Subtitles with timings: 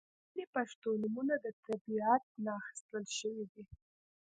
[0.27, 3.63] •ځینې پښتو نومونه د طبیعت نه اخستل شوي دي.